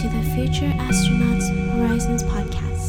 [0.00, 2.88] to the Future Astronauts Horizons podcast.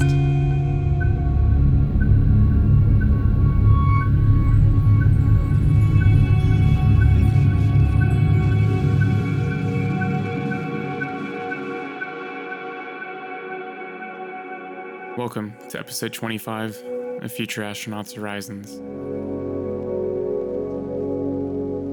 [15.17, 16.81] Welcome to episode 25
[17.23, 18.79] of Future Astronauts Horizons.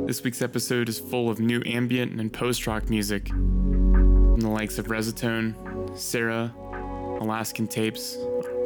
[0.07, 3.33] This week's episode is full of new ambient and post rock music
[4.39, 6.55] from the likes of Resitone, Sarah,
[7.21, 8.17] Alaskan Tapes,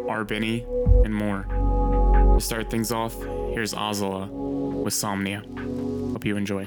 [0.06, 0.66] Arbini,
[1.02, 1.46] and more.
[2.34, 3.14] To start things off,
[3.54, 5.40] here's Ozala with Somnia.
[6.12, 6.66] Hope you enjoy.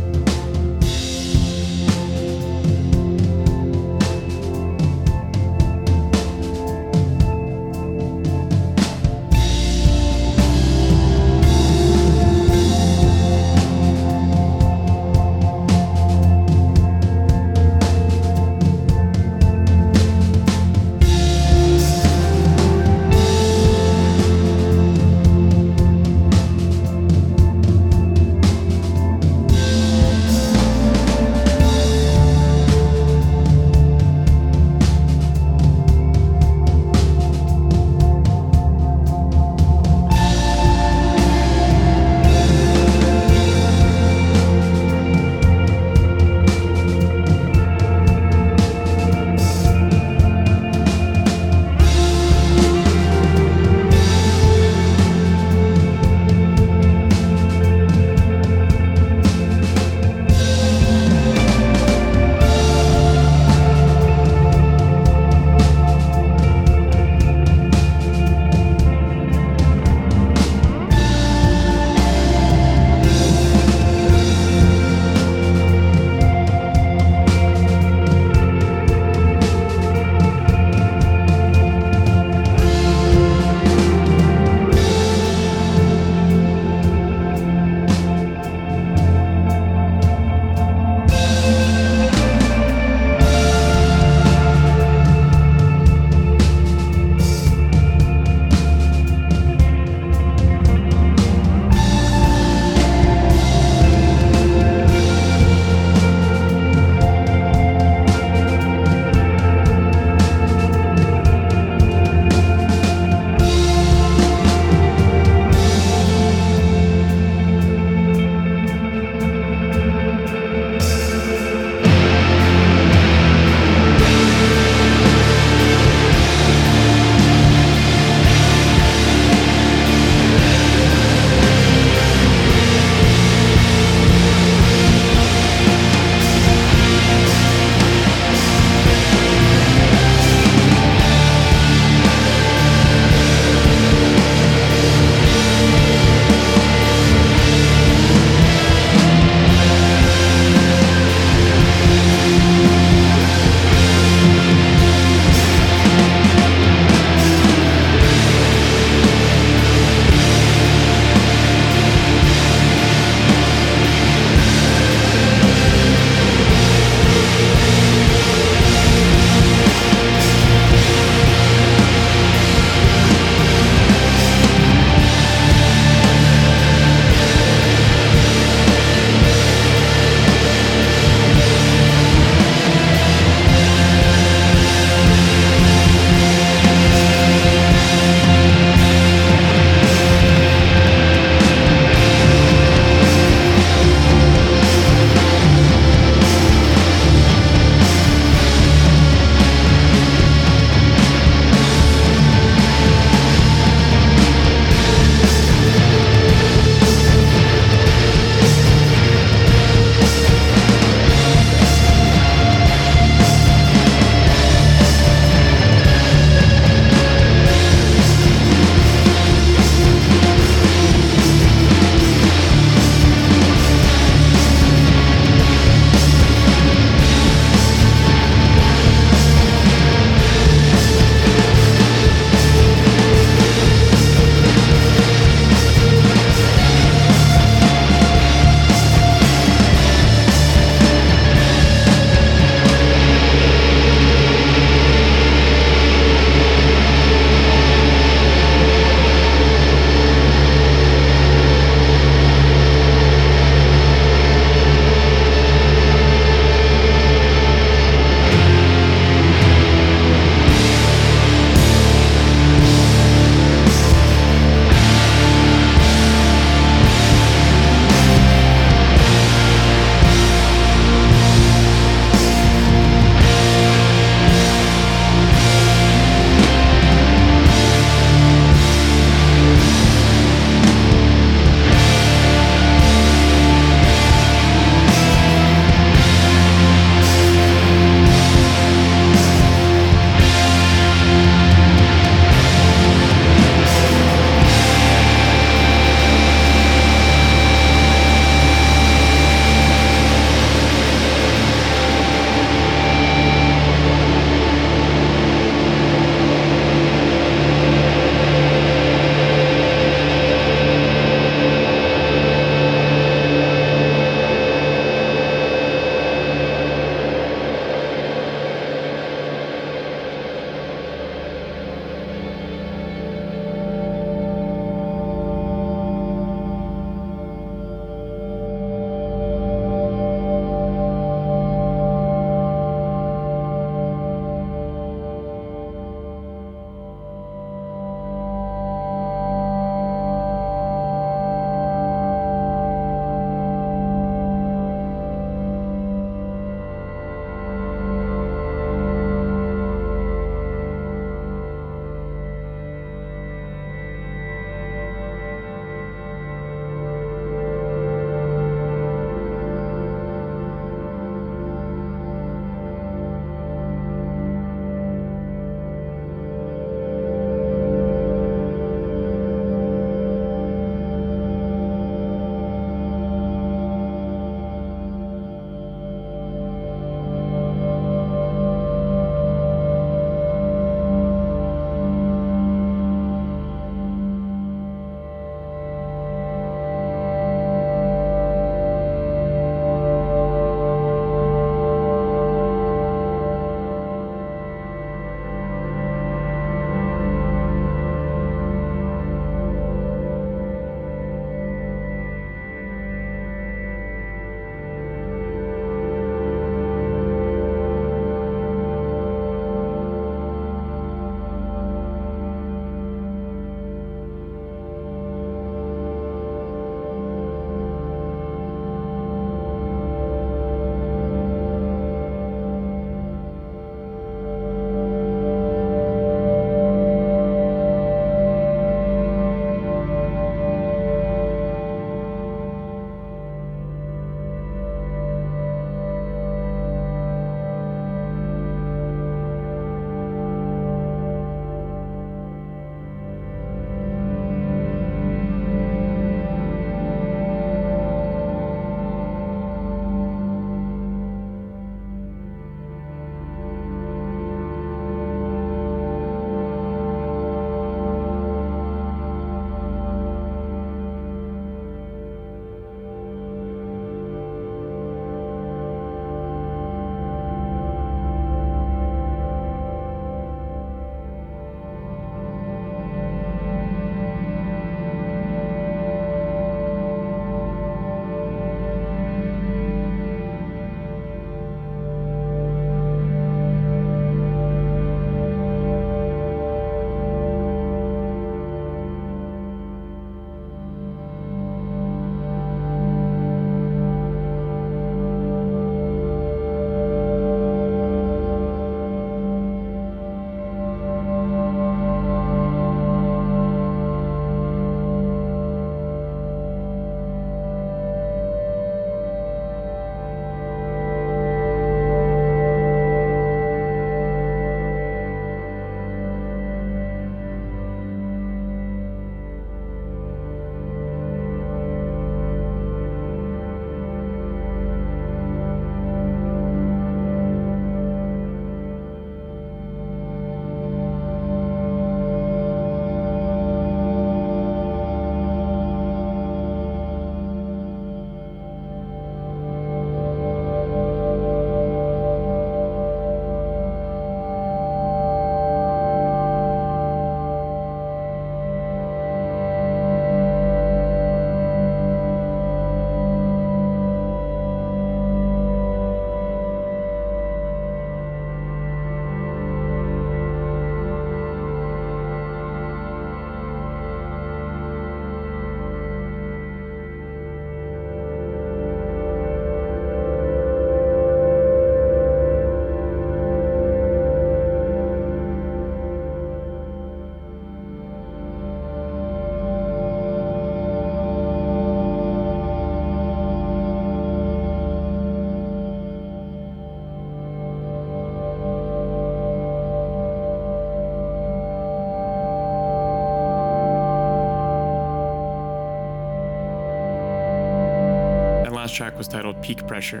[598.74, 600.00] Track was titled Peak Pressure,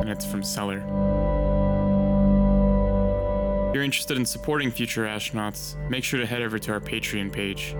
[0.00, 0.78] and it's from Cellar.
[3.68, 7.32] If you're interested in supporting future astronauts, make sure to head over to our Patreon
[7.32, 7.74] page.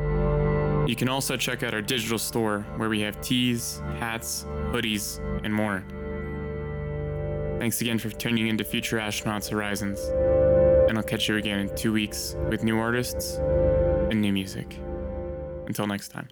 [0.88, 5.52] You can also check out our digital store where we have tees, hats, hoodies, and
[5.52, 5.84] more.
[7.58, 10.00] Thanks again for tuning into Future Astronauts Horizons,
[10.88, 13.36] and I'll catch you again in two weeks with new artists
[14.10, 14.78] and new music.
[15.66, 16.28] Until next time.